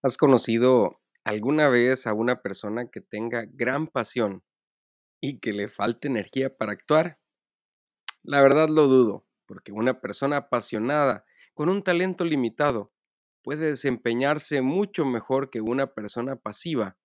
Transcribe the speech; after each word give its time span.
¿Has 0.00 0.16
conocido 0.16 1.00
alguna 1.24 1.68
vez 1.68 2.06
a 2.06 2.14
una 2.14 2.40
persona 2.40 2.88
que 2.88 3.00
tenga 3.00 3.46
gran 3.50 3.88
pasión 3.88 4.44
y 5.20 5.40
que 5.40 5.52
le 5.52 5.68
falte 5.68 6.06
energía 6.06 6.56
para 6.56 6.70
actuar? 6.70 7.18
La 8.22 8.40
verdad 8.40 8.68
lo 8.68 8.86
dudo, 8.86 9.26
porque 9.44 9.72
una 9.72 10.00
persona 10.00 10.36
apasionada 10.36 11.24
con 11.52 11.68
un 11.68 11.82
talento 11.82 12.24
limitado 12.24 12.92
puede 13.42 13.66
desempeñarse 13.66 14.62
mucho 14.62 15.04
mejor 15.04 15.50
que 15.50 15.60
una 15.60 15.94
persona 15.94 16.36
pasiva 16.36 16.96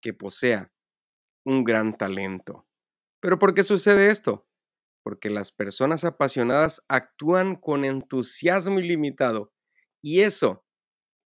que 0.00 0.14
posea 0.14 0.72
un 1.44 1.64
gran 1.64 1.98
talento. 1.98 2.68
¿Pero 3.20 3.40
por 3.40 3.52
qué 3.52 3.64
sucede 3.64 4.10
esto? 4.10 4.48
Porque 5.02 5.28
las 5.28 5.50
personas 5.50 6.04
apasionadas 6.04 6.84
actúan 6.86 7.56
con 7.56 7.84
entusiasmo 7.84 8.78
ilimitado 8.78 9.52
y 10.00 10.20
eso 10.20 10.67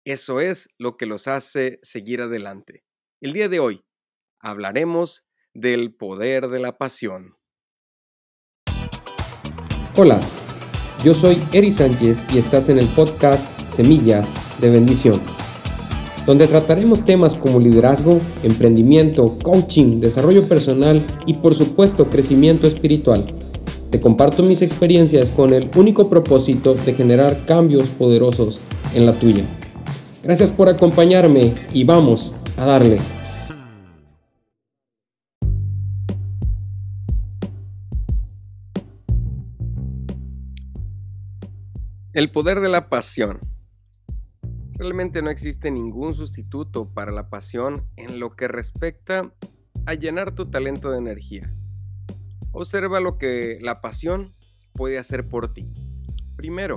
eso 0.05 0.41
es 0.41 0.69
lo 0.79 0.97
que 0.97 1.07
los 1.07 1.29
hace 1.29 1.79
seguir 1.83 2.21
adelante. 2.21 2.85
El 3.23 3.33
día 3.33 3.49
de 3.49 3.61
hoy 3.61 3.85
hablaremos 4.39 5.25
del 5.55 5.95
poder 5.95 6.49
de 6.49 6.59
la 6.59 6.77
pasión. 6.77 7.37
Hola, 9.97 10.21
yo 11.03 11.15
soy 11.15 11.43
Eri 11.53 11.71
Sánchez 11.71 12.25
y 12.33 12.39
estás 12.39 12.69
en 12.69 12.79
el 12.79 12.89
podcast 12.89 13.49
Semillas 13.71 14.35
de 14.61 14.71
Bendición, 14.71 15.23
donde 16.27 16.49
trataremos 16.49 17.05
temas 17.05 17.35
como 17.35 17.59
liderazgo, 17.59 18.21
emprendimiento, 18.43 19.39
coaching, 19.43 20.01
desarrollo 20.01 20.47
personal 20.47 21.01
y 21.25 21.35
por 21.35 21.55
supuesto 21.55 22.11
crecimiento 22.11 22.67
espiritual. 22.67 23.25
Te 23.91 24.01
comparto 24.01 24.43
mis 24.43 24.61
experiencias 24.61 25.31
con 25.31 25.55
el 25.55 25.71
único 25.77 26.11
propósito 26.11 26.75
de 26.75 26.93
generar 26.93 27.47
cambios 27.47 27.89
poderosos 27.89 28.61
en 28.93 29.07
la 29.07 29.13
tuya. 29.13 29.45
Gracias 30.25 30.51
por 30.51 30.71
acompañarme 30.71 31.55
y 31.75 31.85
vamos 31.85 32.35
a 32.57 32.65
darle. 32.65 32.99
El 42.15 42.31
poder 42.31 42.61
de 42.61 42.71
la 42.71 42.89
pasión. 42.89 43.39
Realmente 44.73 45.21
no 45.21 45.29
existe 45.29 45.71
ningún 45.71 46.15
sustituto 46.15 46.89
para 46.95 47.13
la 47.13 47.29
pasión 47.29 47.87
en 47.97 48.19
lo 48.19 48.35
que 48.35 48.49
respecta 48.49 49.31
a 49.85 49.93
llenar 49.93 50.35
tu 50.35 50.49
talento 50.49 50.91
de 50.91 51.01
energía. 51.01 51.55
Observa 52.51 52.99
lo 52.99 53.19
que 53.19 53.59
la 53.61 53.83
pasión 53.83 54.35
puede 54.73 54.97
hacer 54.97 55.29
por 55.29 55.53
ti. 55.53 55.69
Primero, 56.35 56.77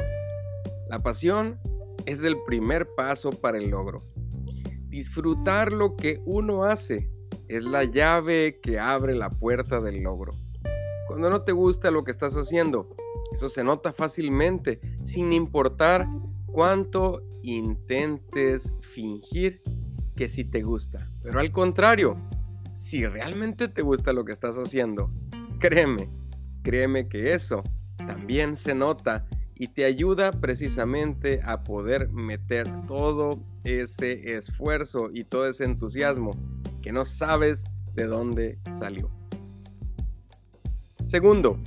la 0.90 1.02
pasión 1.02 1.62
es 2.08 2.24
el 2.24 2.42
primer 2.44 2.96
paso 2.96 3.32
para 3.32 3.58
el 3.58 3.70
logro. 3.70 4.02
Disfrutar 4.88 5.74
lo 5.74 5.98
que 5.98 6.22
uno 6.26 6.64
hace 6.64 7.12
es 7.50 7.66
la 7.66 7.84
llave 7.84 8.60
que 8.62 8.80
abre 8.80 9.14
la 9.14 9.30
puerta 9.30 9.82
del 9.82 10.04
logro. 10.04 10.34
Cuando 11.08 11.30
no 11.30 11.42
te 11.42 11.52
gusta 11.52 11.92
lo 11.92 12.06
que 12.06 12.12
estás 12.12 12.36
haciendo, 12.36 12.96
eso 13.34 13.50
se 13.50 13.64
nota 13.64 13.92
fácilmente, 13.92 14.80
sin 15.04 15.34
importar 15.34 16.08
cuánto 16.46 17.22
intentes 17.44 18.72
fingir 18.94 19.62
que 20.16 20.30
sí 20.30 20.46
te 20.46 20.62
gusta. 20.62 21.12
Pero 21.22 21.42
al 21.42 21.52
contrario, 21.52 22.16
si 22.74 23.06
realmente 23.06 23.68
te 23.68 23.82
gusta 23.82 24.14
lo 24.14 24.24
que 24.24 24.32
estás 24.32 24.56
haciendo, 24.56 25.12
créeme, 25.60 26.10
créeme 26.64 27.10
que 27.10 27.34
eso 27.34 27.62
también 27.98 28.56
se 28.56 28.74
nota 28.74 29.28
y 29.60 29.70
te 29.70 29.86
ayuda 29.86 30.32
precisamente 30.32 31.42
a 31.44 31.60
poder 31.60 32.10
meter 32.10 32.68
todo 32.86 33.40
ese 33.64 34.38
esfuerzo 34.38 35.10
y 35.12 35.24
todo 35.24 35.48
ese 35.48 35.64
entusiasmo 35.64 36.32
que 36.82 36.92
no 36.92 37.06
sabes 37.06 37.64
de 37.94 38.06
dónde 38.06 38.60
salió. 38.78 39.10
Segundo, 41.06 41.58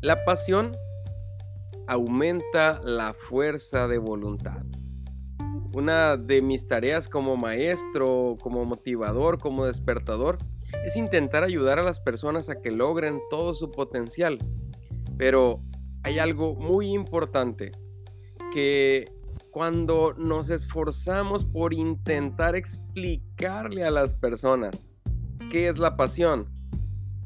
la 0.00 0.24
pasión 0.24 0.72
aumenta 1.86 2.80
la 2.82 3.14
fuerza 3.14 3.86
de 3.86 3.98
voluntad. 3.98 4.64
Una 5.74 6.16
de 6.16 6.42
mis 6.42 6.66
tareas 6.66 7.08
como 7.08 7.36
maestro, 7.36 8.34
como 8.40 8.64
motivador, 8.64 9.38
como 9.38 9.66
despertador, 9.66 10.38
es 10.84 10.96
intentar 10.96 11.44
ayudar 11.44 11.78
a 11.78 11.82
las 11.82 12.00
personas 12.00 12.50
a 12.50 12.60
que 12.60 12.72
logren 12.72 13.20
todo 13.30 13.54
su 13.54 13.70
potencial. 13.70 14.38
Pero 15.16 15.62
hay 16.08 16.18
algo 16.18 16.54
muy 16.54 16.90
importante 16.94 17.70
que 18.54 19.12
cuando 19.50 20.14
nos 20.16 20.48
esforzamos 20.48 21.44
por 21.44 21.74
intentar 21.74 22.56
explicarle 22.56 23.84
a 23.84 23.90
las 23.90 24.14
personas 24.14 24.88
qué 25.50 25.68
es 25.68 25.76
la 25.76 25.98
pasión, 25.98 26.48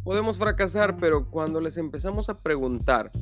podemos 0.03 0.37
fracasar, 0.37 0.97
pero 0.97 1.31
cuando 1.31 1.61
les 1.61 1.79
empezamos 1.79 2.29
a 2.29 2.41
preguntar 2.41 3.13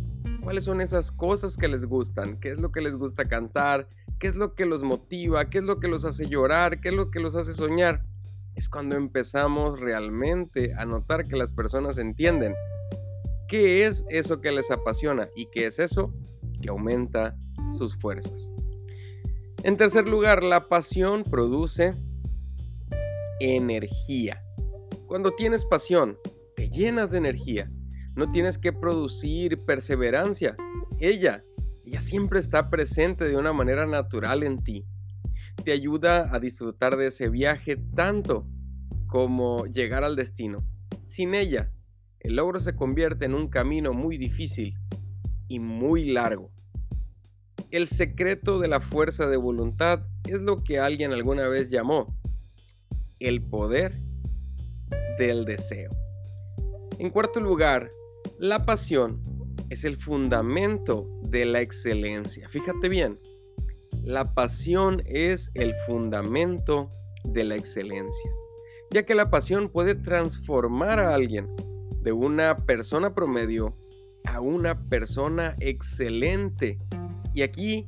cuáles 0.43 0.65
son 0.65 0.81
esas 0.81 1.13
cosas 1.13 1.59
que 1.59 1.69
les 1.69 1.85
gustan, 1.85 2.41
qué 2.41 2.53
es 2.53 2.59
lo 2.59 2.73
que 2.73 2.81
les 2.81 2.97
gusta 2.97 3.29
cantar, 3.29 3.87
qué 4.19 4.29
es 4.29 4.37
lo 4.37 4.55
que 4.55 4.65
los 4.65 4.83
motiva, 4.83 5.51
qué 5.51 5.59
es 5.59 5.65
lo 5.65 5.79
que 5.79 5.89
los 5.89 6.07
hace 6.07 6.27
llorar, 6.27 6.81
qué 6.81 6.89
es 6.89 6.95
lo 6.95 7.11
que 7.11 7.21
los 7.21 7.35
hace 7.35 7.53
soñar, 7.53 8.03
es 8.55 8.71
cuando 8.71 8.97
empezamos 8.97 9.79
realmente 9.79 10.73
a 10.79 10.87
notar 10.87 11.29
que 11.29 11.37
las 11.37 11.53
personas 11.53 11.99
entienden 11.99 12.55
¿Qué 13.51 13.85
es 13.85 14.05
eso 14.09 14.41
que 14.41 14.53
les 14.53 14.71
apasiona? 14.71 15.29
¿Y 15.35 15.47
qué 15.47 15.67
es 15.67 15.81
eso 15.81 16.15
que 16.63 16.69
aumenta 16.69 17.37
sus 17.73 17.97
fuerzas? 17.97 18.55
En 19.65 19.77
tercer 19.77 20.07
lugar, 20.07 20.45
la 20.45 20.69
pasión 20.69 21.25
produce 21.25 21.95
energía. 23.41 24.41
Cuando 25.09 25.33
tienes 25.33 25.65
pasión, 25.65 26.17
te 26.55 26.71
llenas 26.71 27.11
de 27.11 27.19
energía. 27.19 27.69
No 28.15 28.31
tienes 28.31 28.57
que 28.57 28.73
producir 28.73 29.59
perseverancia. 29.67 30.55
Ella, 31.01 31.43
ella 31.85 32.01
siempre 32.01 32.39
está 32.39 32.71
presente 32.71 33.25
de 33.25 33.37
una 33.37 33.53
manera 33.53 33.85
natural 33.85 34.45
en 34.45 34.63
ti. 34.63 34.87
Te 35.65 35.73
ayuda 35.73 36.33
a 36.33 36.39
disfrutar 36.39 36.97
de 36.97 37.09
ese 37.09 37.29
viaje 37.29 37.77
tanto 37.97 38.47
como 39.09 39.67
llegar 39.67 40.05
al 40.05 40.15
destino. 40.15 40.65
Sin 41.03 41.35
ella, 41.35 41.73
el 42.21 42.37
logro 42.37 42.61
se 42.61 42.77
convierte 42.77 43.25
en 43.25 43.35
un 43.35 43.49
camino 43.49 43.93
muy 43.93 44.19
difícil 44.19 44.75
y 45.49 45.59
muy 45.59 46.05
largo. 46.05 46.51
El 47.71 47.89
secreto 47.89 48.59
de 48.59 48.69
la 48.69 48.81
fuerza 48.81 49.27
de 49.27 49.37
voluntad 49.37 50.03
es 50.29 50.41
lo 50.43 50.63
que 50.63 50.79
alguien 50.79 51.13
alguna 51.13 51.49
vez 51.49 51.71
llamó 51.71 52.15
el 53.21 53.43
poder 53.43 54.01
del 55.19 55.45
deseo. 55.45 55.91
En 56.99 57.11
cuarto 57.11 57.41
lugar, 57.41 57.91
la 58.39 58.67
pasión 58.67 59.23
es 59.71 59.85
el 59.85 59.97
fundamento 59.97 61.09
de 61.23 61.47
la 61.47 61.61
excelencia. 61.61 62.49
Fíjate 62.49 62.89
bien, 62.89 63.19
la 64.03 64.35
pasión 64.35 65.03
es 65.07 65.51
el 65.55 65.75
fundamento 65.87 66.91
de 67.25 67.45
la 67.45 67.57
excelencia, 67.57 68.31
ya 68.91 69.05
que 69.05 69.15
la 69.15 69.31
pasión 69.31 69.69
puede 69.69 69.95
transformar 69.95 70.99
a 70.99 71.15
alguien 71.15 71.49
de 72.03 72.13
una 72.13 72.57
persona 72.59 73.15
promedio 73.15 73.77
a 74.25 74.41
una 74.41 74.79
persona 74.89 75.55
excelente. 75.61 76.79
Y 77.35 77.43
aquí 77.43 77.87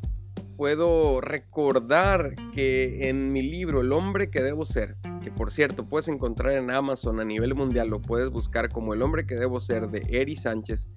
puedo 0.57 1.21
recordar 1.21 2.35
que 2.55 3.09
en 3.09 3.33
mi 3.33 3.43
libro 3.43 3.81
El 3.81 3.93
hombre 3.93 4.31
que 4.31 4.43
debo 4.43 4.65
ser, 4.65 4.97
que 5.23 5.31
por 5.31 5.51
cierto 5.51 5.85
puedes 5.85 6.09
encontrar 6.09 6.53
en 6.53 6.71
Amazon 6.71 7.21
a 7.21 7.25
nivel 7.25 7.55
mundial, 7.55 7.89
lo 7.89 7.99
puedes 7.99 8.31
buscar 8.31 8.69
como 8.69 8.95
El 8.95 9.03
hombre 9.03 9.27
que 9.27 9.35
debo 9.35 9.61
ser 9.61 9.89
de 9.89 10.07
Eri 10.09 10.37
Sánchez 10.37 10.89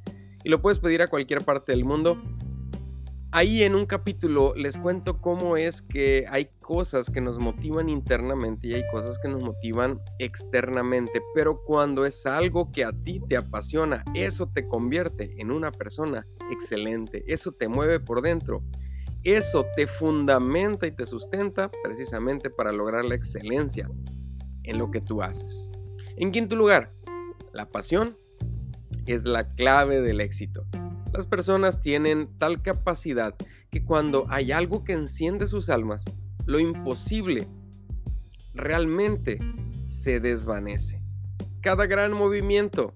y 0.43 0.49
lo 0.49 0.61
puedes 0.61 0.79
pedir 0.79 1.01
a 1.01 1.07
cualquier 1.07 1.43
parte 1.43 1.71
del 1.71 1.85
mundo. 1.85 2.21
Ahí 3.35 3.63
en 3.63 3.75
un 3.75 3.85
capítulo 3.85 4.53
les 4.55 4.77
cuento 4.77 5.19
cómo 5.19 5.57
es 5.57 5.81
que 5.81 6.23
hay 6.29 6.51
cosas 6.61 7.09
que 7.09 7.19
nos 7.19 7.37
motivan 7.37 7.89
internamente 7.89 8.65
y 8.65 8.75
hay 8.75 8.87
cosas 8.93 9.19
que 9.19 9.27
nos 9.27 9.43
motivan 9.43 9.99
externamente, 10.19 11.21
pero 11.33 11.61
cuando 11.65 12.05
es 12.05 12.25
algo 12.25 12.71
que 12.71 12.85
a 12.85 12.93
ti 12.93 13.19
te 13.27 13.35
apasiona, 13.35 14.05
eso 14.13 14.47
te 14.47 14.69
convierte 14.69 15.31
en 15.37 15.51
una 15.51 15.69
persona 15.69 16.25
excelente, 16.49 17.25
eso 17.27 17.51
te 17.51 17.67
mueve 17.67 17.99
por 17.99 18.21
dentro, 18.21 18.63
eso 19.23 19.65
te 19.75 19.85
fundamenta 19.85 20.87
y 20.87 20.91
te 20.91 21.05
sustenta 21.05 21.69
precisamente 21.83 22.49
para 22.49 22.71
lograr 22.71 23.03
la 23.03 23.15
excelencia 23.15 23.89
en 24.63 24.77
lo 24.77 24.91
que 24.91 25.01
tú 25.01 25.21
haces. 25.21 25.69
En 26.15 26.31
quinto 26.31 26.55
lugar, 26.55 26.87
la 27.51 27.67
pasión 27.67 28.17
es 29.07 29.25
la 29.25 29.53
clave 29.55 29.99
del 29.99 30.21
éxito. 30.21 30.65
Las 31.15 31.27
personas 31.27 31.79
tienen 31.79 32.27
tal 32.39 32.61
capacidad 32.61 33.35
que 33.71 33.85
cuando 33.85 34.25
hay 34.27 34.51
algo 34.51 34.83
que 34.83 34.91
enciende 34.91 35.47
sus 35.47 35.69
almas, 35.69 36.03
lo 36.45 36.59
imposible 36.59 37.47
realmente 38.53 39.39
se 39.87 40.19
desvanece. 40.19 41.01
Cada 41.61 41.85
gran 41.85 42.11
movimiento 42.11 42.95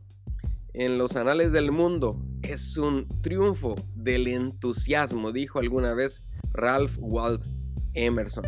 en 0.74 0.98
los 0.98 1.16
anales 1.16 1.54
del 1.54 1.72
mundo 1.72 2.22
es 2.42 2.76
un 2.76 3.08
triunfo 3.22 3.76
del 3.96 4.28
entusiasmo, 4.28 5.32
dijo 5.32 5.60
alguna 5.60 5.94
vez 5.94 6.22
Ralph 6.52 6.98
Waldo 7.00 7.46
Emerson. 7.94 8.44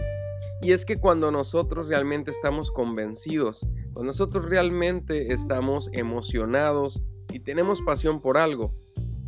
Y 0.62 0.74
es 0.74 0.84
que 0.84 1.00
cuando 1.00 1.32
nosotros 1.32 1.88
realmente 1.88 2.30
estamos 2.30 2.72
convencidos, 2.72 3.66
cuando 3.94 4.04
nosotros 4.04 4.50
realmente 4.50 5.32
estamos 5.32 5.90
emocionados 5.94 7.02
y 7.32 7.40
tenemos 7.40 7.82
pasión 7.82 8.20
por 8.20 8.38
algo 8.38 8.76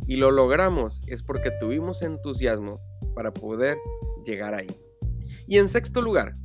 y 0.06 0.16
lo 0.16 0.30
logramos, 0.30 1.02
es 1.06 1.22
porque 1.22 1.50
tuvimos 1.60 2.02
entusiasmo 2.02 2.80
para 3.14 3.32
poder 3.32 3.78
llegar 4.24 4.54
ahí. 4.54 4.66
Y 5.46 5.58
en 5.58 5.68
sexto 5.68 6.02
lugar, 6.02 6.36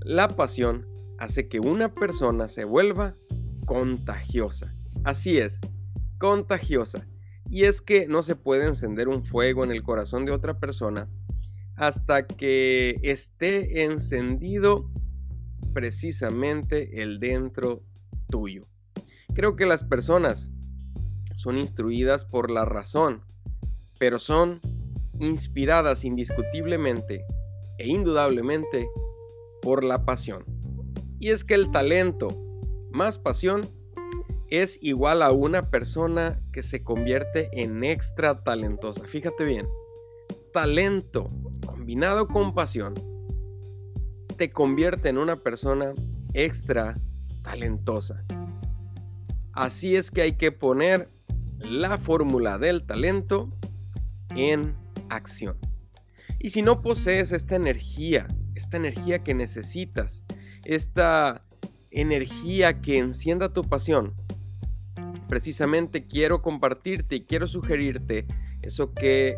la 0.00 0.28
pasión 0.28 0.86
hace 1.18 1.48
que 1.48 1.60
una 1.60 1.94
persona 1.94 2.48
se 2.48 2.64
vuelva 2.64 3.16
contagiosa. 3.66 4.74
Así 5.04 5.38
es, 5.38 5.60
contagiosa. 6.18 7.06
Y 7.50 7.64
es 7.64 7.80
que 7.80 8.06
no 8.06 8.22
se 8.22 8.36
puede 8.36 8.66
encender 8.66 9.08
un 9.08 9.24
fuego 9.24 9.64
en 9.64 9.70
el 9.70 9.82
corazón 9.82 10.26
de 10.26 10.32
otra 10.32 10.58
persona 10.58 11.08
hasta 11.76 12.26
que 12.26 12.98
esté 13.02 13.84
encendido 13.84 14.90
precisamente 15.72 17.02
el 17.02 17.20
dentro 17.20 17.84
tuyo. 18.28 18.68
Creo 19.34 19.54
que 19.56 19.66
las 19.66 19.84
personas 19.84 20.50
son 21.38 21.56
instruidas 21.56 22.24
por 22.24 22.50
la 22.50 22.64
razón, 22.64 23.22
pero 23.96 24.18
son 24.18 24.60
inspiradas 25.20 26.02
indiscutiblemente 26.02 27.24
e 27.78 27.86
indudablemente 27.86 28.88
por 29.62 29.84
la 29.84 30.04
pasión. 30.04 30.44
Y 31.20 31.28
es 31.28 31.44
que 31.44 31.54
el 31.54 31.70
talento 31.70 32.26
más 32.90 33.20
pasión 33.20 33.68
es 34.50 34.80
igual 34.82 35.22
a 35.22 35.30
una 35.30 35.70
persona 35.70 36.42
que 36.52 36.64
se 36.64 36.82
convierte 36.82 37.50
en 37.52 37.84
extra 37.84 38.42
talentosa. 38.42 39.04
Fíjate 39.04 39.44
bien, 39.44 39.68
talento 40.52 41.30
combinado 41.64 42.26
con 42.26 42.52
pasión 42.52 42.94
te 44.36 44.50
convierte 44.50 45.08
en 45.08 45.18
una 45.18 45.36
persona 45.36 45.94
extra 46.34 46.98
talentosa. 47.42 48.24
Así 49.52 49.94
es 49.94 50.10
que 50.10 50.22
hay 50.22 50.32
que 50.32 50.50
poner 50.50 51.08
la 51.58 51.98
fórmula 51.98 52.58
del 52.58 52.84
talento 52.84 53.50
en 54.34 54.74
acción. 55.08 55.56
Y 56.38 56.50
si 56.50 56.62
no 56.62 56.82
posees 56.82 57.32
esta 57.32 57.56
energía, 57.56 58.28
esta 58.54 58.76
energía 58.76 59.24
que 59.24 59.34
necesitas, 59.34 60.24
esta 60.64 61.44
energía 61.90 62.80
que 62.80 62.98
encienda 62.98 63.52
tu 63.52 63.62
pasión, 63.62 64.14
precisamente 65.28 66.06
quiero 66.06 66.42
compartirte 66.42 67.16
y 67.16 67.24
quiero 67.24 67.48
sugerirte 67.48 68.26
eso 68.62 68.92
que 68.92 69.36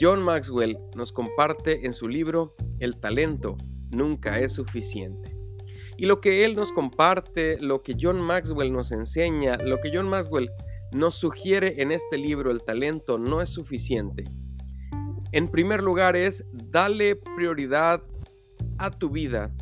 John 0.00 0.22
Maxwell 0.22 0.78
nos 0.96 1.12
comparte 1.12 1.86
en 1.86 1.92
su 1.92 2.08
libro 2.08 2.54
El 2.78 2.96
talento 2.96 3.56
nunca 3.90 4.40
es 4.40 4.52
suficiente. 4.52 5.36
Y 5.96 6.06
lo 6.06 6.20
que 6.20 6.44
él 6.44 6.54
nos 6.54 6.72
comparte, 6.72 7.58
lo 7.60 7.82
que 7.82 7.94
John 8.00 8.20
Maxwell 8.20 8.72
nos 8.72 8.90
enseña, 8.90 9.56
lo 9.58 9.80
que 9.80 9.90
John 9.94 10.08
Maxwell 10.08 10.50
nos 10.94 11.16
sugiere 11.16 11.82
en 11.82 11.90
este 11.90 12.16
libro, 12.16 12.52
El 12.52 12.62
talento 12.62 13.18
no 13.18 13.40
es 13.42 13.48
suficiente. 13.48 14.22
En 15.32 15.50
primer 15.50 15.82
lugar 15.82 16.14
es 16.14 16.46
dale 16.52 17.16
prioridad 17.16 18.00
a 18.78 18.90
tu 18.92 19.10
vida 19.10 19.52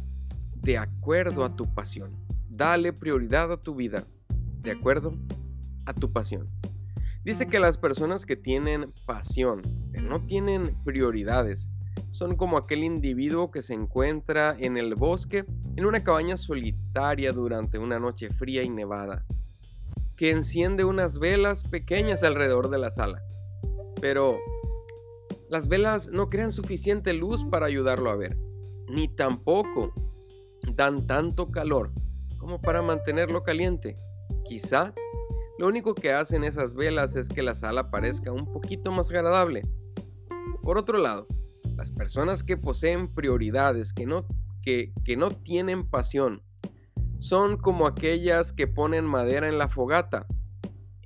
de 0.56 0.76
acuerdo 0.76 1.42
a 1.42 1.56
tu 1.56 1.72
pasión. 1.72 2.14
Dale 2.50 2.92
prioridad 2.92 3.50
a 3.50 3.56
tu 3.56 3.74
vida 3.74 4.06
de 4.60 4.72
acuerdo 4.72 5.14
a 5.86 5.94
tu 5.94 6.12
pasión. 6.12 6.50
Dice 7.24 7.46
que 7.46 7.58
las 7.58 7.78
personas 7.78 8.26
que 8.26 8.36
tienen 8.36 8.92
pasión, 9.06 9.62
pero 9.90 10.06
no 10.06 10.26
tienen 10.26 10.76
prioridades, 10.84 11.70
son 12.10 12.36
como 12.36 12.58
aquel 12.58 12.84
individuo 12.84 13.50
que 13.50 13.62
se 13.62 13.72
encuentra 13.72 14.54
en 14.58 14.76
el 14.76 14.96
bosque 14.96 15.46
en 15.76 15.86
una 15.86 16.04
cabaña 16.04 16.36
solitaria 16.36 17.32
durante 17.32 17.78
una 17.78 17.98
noche 17.98 18.28
fría 18.28 18.62
y 18.62 18.68
nevada, 18.68 19.24
que 20.22 20.30
enciende 20.30 20.84
unas 20.84 21.18
velas 21.18 21.64
pequeñas 21.64 22.22
alrededor 22.22 22.70
de 22.70 22.78
la 22.78 22.92
sala. 22.92 23.24
Pero 24.00 24.38
las 25.50 25.66
velas 25.66 26.12
no 26.12 26.30
crean 26.30 26.52
suficiente 26.52 27.12
luz 27.12 27.42
para 27.42 27.66
ayudarlo 27.66 28.08
a 28.08 28.14
ver, 28.14 28.38
ni 28.86 29.08
tampoco 29.08 29.92
dan 30.76 31.08
tanto 31.08 31.50
calor 31.50 31.90
como 32.38 32.60
para 32.60 32.82
mantenerlo 32.82 33.42
caliente. 33.42 33.96
Quizá 34.44 34.94
lo 35.58 35.66
único 35.66 35.92
que 35.92 36.12
hacen 36.12 36.44
esas 36.44 36.76
velas 36.76 37.16
es 37.16 37.28
que 37.28 37.42
la 37.42 37.56
sala 37.56 37.90
parezca 37.90 38.30
un 38.30 38.46
poquito 38.46 38.92
más 38.92 39.10
agradable. 39.10 39.66
Por 40.62 40.78
otro 40.78 40.98
lado, 40.98 41.26
las 41.74 41.90
personas 41.90 42.44
que 42.44 42.56
poseen 42.56 43.12
prioridades, 43.12 43.92
que 43.92 44.06
no, 44.06 44.24
que, 44.62 44.92
que 45.04 45.16
no 45.16 45.32
tienen 45.32 45.84
pasión, 45.84 46.44
son 47.22 47.56
como 47.56 47.86
aquellas 47.86 48.52
que 48.52 48.66
ponen 48.66 49.04
madera 49.04 49.48
en 49.48 49.56
la 49.56 49.68
fogata, 49.68 50.26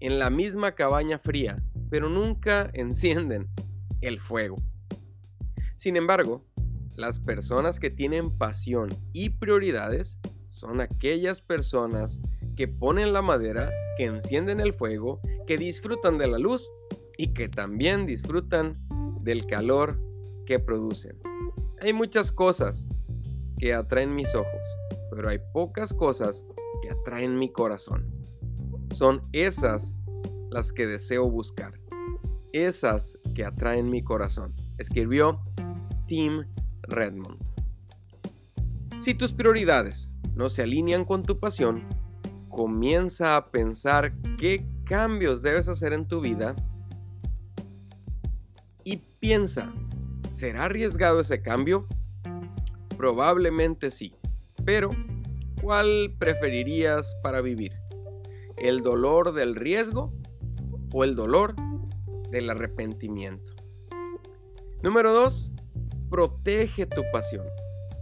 en 0.01 0.19
la 0.19 0.31
misma 0.31 0.73
cabaña 0.73 1.19
fría, 1.19 1.63
pero 1.91 2.09
nunca 2.09 2.71
encienden 2.73 3.49
el 4.01 4.19
fuego. 4.19 4.57
Sin 5.77 5.95
embargo, 5.95 6.43
las 6.95 7.19
personas 7.19 7.79
que 7.79 7.91
tienen 7.91 8.31
pasión 8.31 8.89
y 9.13 9.29
prioridades 9.29 10.19
son 10.47 10.81
aquellas 10.81 11.43
personas 11.43 12.23
que 12.57 12.67
ponen 12.67 13.13
la 13.13 13.21
madera, 13.21 13.71
que 13.99 14.05
encienden 14.05 14.61
el 14.61 14.73
fuego, 14.73 15.21
que 15.47 15.59
disfrutan 15.59 16.17
de 16.17 16.29
la 16.29 16.39
luz 16.39 16.73
y 17.19 17.35
que 17.35 17.51
también 17.51 18.07
disfrutan 18.07 18.89
del 19.21 19.45
calor 19.45 20.01
que 20.47 20.61
producen. 20.61 21.19
Hay 21.79 21.93
muchas 21.93 22.33
cosas 22.33 22.89
que 23.59 23.75
atraen 23.75 24.15
mis 24.15 24.35
ojos, 24.35 24.67
pero 25.11 25.29
hay 25.29 25.39
pocas 25.53 25.93
cosas 25.93 26.47
que 26.83 26.91
atraen 26.91 27.39
mi 27.39 27.53
corazón. 27.53 28.07
Son 28.95 29.23
esas 29.33 30.01
las 30.51 30.73
que 30.73 30.87
deseo 30.87 31.31
buscar, 31.31 31.79
esas 32.53 33.19
que 33.35 33.45
atraen 33.45 33.91
mi 33.91 34.03
corazón, 34.03 34.55
escribió 34.79 35.41
Tim 36.07 36.45
Redmond. 36.83 37.43
Si 38.99 39.15
tus 39.15 39.33
prioridades 39.33 40.13
no 40.35 40.51
se 40.51 40.63
alinean 40.63 41.05
con 41.05 41.23
tu 41.23 41.39
pasión, 41.39 41.85
comienza 42.49 43.37
a 43.37 43.51
pensar 43.51 44.15
qué 44.39 44.67
cambios 44.85 45.43
debes 45.43 45.69
hacer 45.69 45.93
en 45.93 46.09
tu 46.09 46.21
vida 46.21 46.55
y 48.85 48.97
piensa, 48.97 49.73
¿será 50.31 50.65
arriesgado 50.65 51.21
ese 51.21 51.43
cambio? 51.43 51.87
Probablemente 52.97 53.91
sí, 53.91 54.16
pero 54.67 54.91
¿cuál 55.63 56.15
preferirías 56.19 57.17
para 57.23 57.41
vivir? 57.41 57.73
¿El 58.59 58.83
dolor 58.83 59.33
del 59.33 59.55
riesgo 59.55 60.13
o 60.93 61.05
el 61.05 61.15
dolor 61.15 61.55
del 62.31 62.51
arrepentimiento? 62.51 63.53
Número 64.83 65.13
2. 65.15 65.53
Protege 66.11 66.87
tu 66.87 67.03
pasión. 67.13 67.47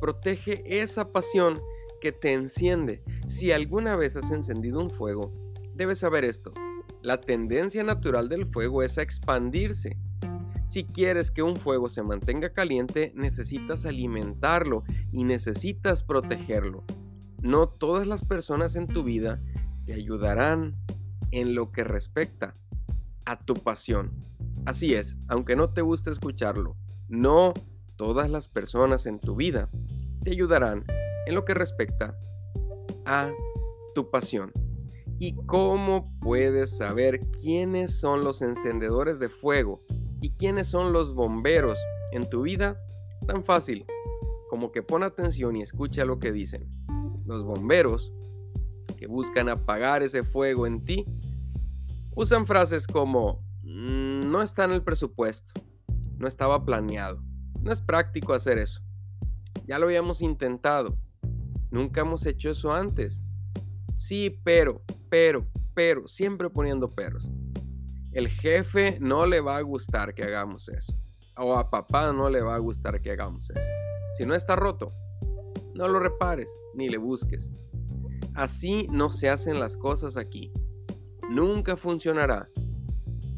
Protege 0.00 0.62
esa 0.83 1.04
pasión 1.04 1.61
que 2.00 2.12
te 2.12 2.33
enciende. 2.33 3.02
Si 3.28 3.52
alguna 3.52 3.94
vez 3.94 4.16
has 4.16 4.30
encendido 4.30 4.80
un 4.80 4.90
fuego, 4.90 5.33
debes 5.75 5.99
saber 5.99 6.25
esto. 6.25 6.50
La 7.02 7.18
tendencia 7.18 7.85
natural 7.85 8.30
del 8.30 8.47
fuego 8.47 8.83
es 8.83 8.97
a 8.97 9.02
expandirse. 9.02 9.99
Si 10.75 10.83
quieres 10.83 11.31
que 11.31 11.45
un 11.45 11.54
fuego 11.54 11.88
se 11.88 12.02
mantenga 12.02 12.52
caliente, 12.52 13.12
necesitas 13.14 13.87
alimentarlo 13.87 14.83
y 15.12 15.23
necesitas 15.23 16.02
protegerlo. 16.02 16.83
No 17.40 17.69
todas 17.69 18.09
las 18.09 18.25
personas 18.25 18.75
en 18.75 18.88
tu 18.88 19.04
vida 19.04 19.40
te 19.87 19.93
ayudarán 19.93 20.75
en 21.31 21.54
lo 21.54 21.71
que 21.71 21.85
respecta 21.85 22.57
a 23.25 23.38
tu 23.38 23.54
pasión. 23.54 24.11
Así 24.66 24.95
es, 24.95 25.16
aunque 25.28 25.54
no 25.54 25.69
te 25.69 25.81
guste 25.81 26.11
escucharlo, 26.11 26.75
no 27.07 27.54
todas 27.95 28.28
las 28.28 28.49
personas 28.49 29.07
en 29.07 29.21
tu 29.21 29.37
vida 29.37 29.71
te 30.25 30.33
ayudarán 30.33 30.87
en 31.28 31.37
lo 31.37 31.45
que 31.45 31.54
respecta 31.54 32.19
a 33.07 33.31
tu 33.95 34.11
pasión. 34.11 34.50
¿Y 35.21 35.37
cómo 35.47 36.12
puedes 36.19 36.76
saber 36.76 37.21
quiénes 37.31 38.00
son 38.00 38.25
los 38.25 38.43
encendedores 38.43 39.21
de 39.21 39.28
fuego 39.28 39.85
y 40.25 40.31
quiénes 40.31 40.69
son 40.69 40.95
los 40.95 41.14
bomberos 41.14 41.78
en 42.12 42.31
tu 42.31 42.43
vida? 42.43 42.81
Tan 43.26 43.45
fácil 43.45 43.85
como 44.49 44.73
que 44.73 44.83
pon 44.83 45.02
atención 45.02 45.54
y 45.54 45.61
escucha 45.61 46.07
lo 46.07 46.19
que 46.19 46.33
dicen. 46.33 46.66
Los 47.26 47.45
bomberos 47.45 48.11
que 48.97 49.07
buscan 49.07 49.50
apagar 49.50 50.02
ese 50.02 50.23
fuego 50.23 50.66
en 50.66 50.83
ti 50.83 51.04
usan 52.14 52.47
frases 52.47 52.87
como 52.87 53.45
mm, 53.64 54.31
no 54.31 54.40
está 54.40 54.64
en 54.64 54.71
el 54.71 54.83
presupuesto, 54.83 55.52
no 56.16 56.26
estaba 56.26 56.64
planeado, 56.64 57.23
no 57.61 57.71
es 57.71 57.83
práctico 57.83 58.33
hacer 58.33 58.57
eso. 58.57 58.81
Ya 59.66 59.78
lo 59.78 59.85
habíamos 59.85 60.23
intentado, 60.23 60.97
Nunca 61.71 62.02
hemos 62.02 62.25
hecho 62.25 62.50
eso 62.50 62.73
antes. 62.73 63.26
Sí, 63.95 64.40
pero, 64.45 64.81
pero, 65.11 65.45
pero, 65.75 66.07
siempre 66.07 66.49
poniendo 66.49 66.88
peros. 66.88 67.28
El 68.14 68.28
jefe 68.28 68.97
no 69.00 69.26
le 69.26 69.40
va 69.40 69.56
a 69.56 69.62
gustar 69.62 70.14
que 70.14 70.23
hagamos 70.23 70.68
eso. 70.68 70.94
O 71.37 71.54
a 71.54 71.68
papá 71.68 72.12
no 72.12 72.30
le 72.30 72.42
va 72.42 72.54
a 72.54 72.61
gustar 72.61 73.02
que 73.02 73.11
hagamos 73.11 73.50
eso. 73.50 73.73
Si 74.16 74.25
no 74.25 74.35
está 74.35 74.54
roto, 74.54 74.92
No 75.75 75.88
lo 75.88 75.99
repares 75.99 76.49
ni 76.75 76.88
le 76.88 76.99
busques. 76.99 77.50
Así 78.35 78.87
no 78.92 79.11
se 79.11 79.28
hacen 79.28 79.59
las 79.59 79.76
cosas 79.76 80.16
aquí. 80.16 80.52
Nunca 81.28 81.76
funcionará. 81.76 82.49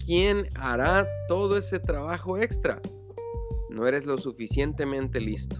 ¿Quién 0.04 0.50
hará 0.54 1.08
todo 1.28 1.56
ese 1.56 1.78
trabajo 1.78 2.36
extra? 2.36 2.82
No 3.70 3.86
eres 3.86 4.04
lo 4.04 4.18
suficientemente 4.18 5.18
listo. 5.18 5.56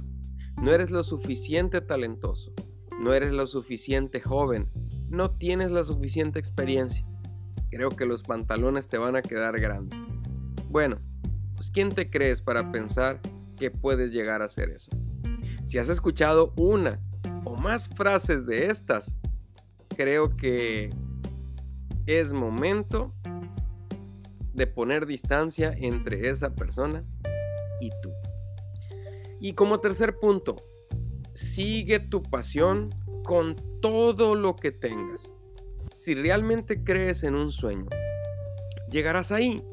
No 0.60 0.70
eres 0.70 0.90
lo 0.90 1.02
suficiente 1.02 1.80
talentoso. 1.80 2.52
No 3.00 3.14
eres 3.14 3.32
lo 3.32 3.46
suficiente 3.46 4.20
joven. 4.20 4.68
No 5.08 5.30
tienes 5.30 5.70
la 5.70 5.84
suficiente 5.84 6.38
experiencia. 6.38 7.06
Creo 7.70 7.90
que 7.90 8.06
los 8.06 8.22
pantalones 8.22 8.88
te 8.88 8.98
van 8.98 9.16
a 9.16 9.22
quedar 9.22 9.58
grandes. 9.60 9.98
Bueno, 10.70 10.98
pues 11.54 11.70
¿quién 11.70 11.90
te 11.90 12.10
crees 12.10 12.42
para 12.42 12.70
pensar 12.70 13.20
que 13.58 13.70
puedes 13.70 14.12
llegar 14.12 14.42
a 14.42 14.46
hacer 14.46 14.70
eso? 14.70 14.90
Si 15.64 15.78
has 15.78 15.88
escuchado 15.88 16.52
una 16.56 17.00
o 17.44 17.56
más 17.56 17.88
frases 17.88 18.46
de 18.46 18.66
estas, 18.66 19.18
creo 19.96 20.36
que 20.36 20.90
es 22.06 22.32
momento 22.32 23.12
de 24.52 24.66
poner 24.66 25.06
distancia 25.06 25.74
entre 25.76 26.28
esa 26.28 26.54
persona 26.54 27.04
y 27.80 27.90
tú. 28.02 28.10
Y 29.40 29.52
como 29.52 29.80
tercer 29.80 30.18
punto, 30.18 30.56
sigue 31.34 32.00
tu 32.00 32.22
pasión 32.22 32.90
con 33.24 33.54
todo 33.80 34.34
lo 34.34 34.56
que 34.56 34.72
tengas. 34.72 35.34
Si 35.96 36.14
realmente 36.14 36.84
crees 36.84 37.24
en 37.24 37.34
un 37.34 37.50
sueño, 37.50 37.86
llegarás 38.92 39.32
ahí. 39.32 39.64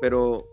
Pero 0.00 0.48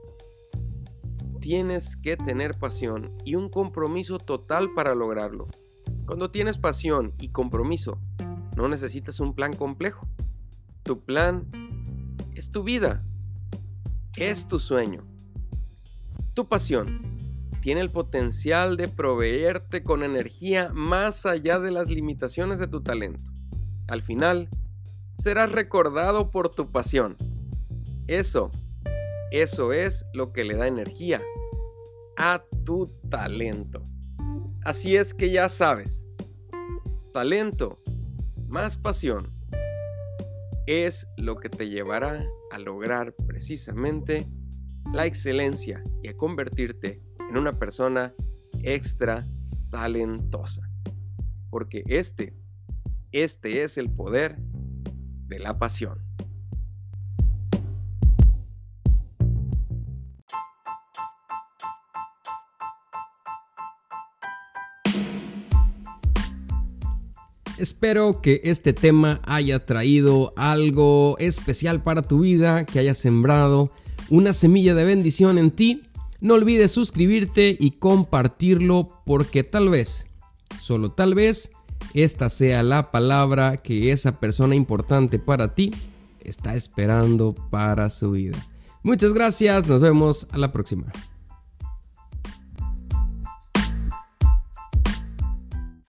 tienes 1.40 1.96
que 1.96 2.18
tener 2.18 2.60
pasión 2.60 3.14
y 3.24 3.36
un 3.36 3.48
compromiso 3.48 4.18
total 4.18 4.74
para 4.76 4.94
lograrlo. 4.94 5.46
Cuando 6.06 6.30
tienes 6.30 6.58
pasión 6.58 7.14
y 7.22 7.30
compromiso, 7.30 8.02
no 8.58 8.68
necesitas 8.68 9.22
un 9.22 9.34
plan 9.34 9.54
complejo. 9.54 10.10
Tu 10.84 11.00
plan 11.00 11.48
es 12.36 12.52
tu 12.52 12.62
vida, 12.62 13.02
es 14.18 14.46
tu 14.46 14.60
sueño. 14.60 15.06
Tu 16.34 16.50
pasión 16.50 17.02
tiene 17.62 17.80
el 17.80 17.92
potencial 17.92 18.76
de 18.76 18.90
proveerte 18.90 19.84
con 19.84 20.04
energía 20.04 20.70
más 20.74 21.26
allá 21.26 21.62
de 21.62 21.72
las 21.72 21.90
limitaciones 21.90 22.60
de 22.60 22.68
tu 22.68 22.82
talento. 22.82 23.32
Al 23.88 24.02
final, 24.02 24.50
serás 25.22 25.52
recordado 25.52 26.32
por 26.32 26.50
tu 26.50 26.72
pasión. 26.72 27.16
Eso 28.08 28.52
eso 29.32 29.72
es 29.72 30.06
lo 30.14 30.34
que 30.34 30.44
le 30.44 30.58
da 30.58 30.68
energía 30.68 31.22
a 32.18 32.44
tu 32.66 32.88
talento. 33.10 33.88
Así 34.66 34.98
es 34.98 35.14
que 35.14 35.32
ya 35.32 35.48
sabes, 35.48 36.06
talento 37.14 37.82
más 38.50 38.78
pasión 38.78 39.32
es 40.68 41.08
lo 41.16 41.38
que 41.38 41.48
te 41.48 41.70
llevará 41.70 42.26
a 42.52 42.60
lograr 42.60 43.16
precisamente 43.26 44.28
la 44.92 45.06
excelencia 45.06 45.82
y 46.04 46.10
a 46.10 46.18
convertirte 46.18 47.02
en 47.30 47.38
una 47.38 47.54
persona 47.54 48.14
extra 48.64 49.26
talentosa. 49.70 50.70
Porque 51.50 51.84
este, 51.88 52.36
este 53.14 53.64
es 53.64 53.78
el 53.78 53.90
poder 53.90 54.38
la 55.40 55.58
pasión. 55.58 56.00
Espero 67.62 68.22
que 68.22 68.42
este 68.44 68.74
tema 68.74 69.22
haya 69.24 69.68
traído 69.68 70.34
algo 70.36 71.16
especial 71.20 71.84
para 71.84 72.02
tu 72.02 72.22
vida, 72.22 72.66
que 72.66 72.80
haya 72.80 72.96
sembrado 72.96 73.72
una 74.10 74.34
semilla 74.34 74.74
de 74.74 74.84
bendición 74.84 75.38
en 75.38 75.52
ti. 75.52 75.84
No 76.22 76.34
olvides 76.34 76.72
suscribirte 76.72 77.56
y 77.60 77.72
compartirlo 77.72 79.04
porque 79.06 79.44
tal 79.44 79.70
vez, 79.70 80.08
solo 80.60 80.94
tal 80.94 81.14
vez, 81.14 81.52
esta 81.94 82.30
sea 82.30 82.64
la 82.64 82.92
palabra 82.92 83.58
que 83.58 83.92
esa 83.92 84.20
persona 84.20 84.56
importante 84.56 85.20
para 85.20 85.56
ti 85.56 85.72
está 86.20 86.56
esperando 86.56 87.36
para 87.50 87.90
su 87.90 88.12
vida. 88.12 88.38
Muchas 88.84 89.14
gracias, 89.14 89.68
nos 89.68 89.82
vemos 89.82 90.28
a 90.32 90.38
la 90.38 90.52
próxima. 90.52 90.92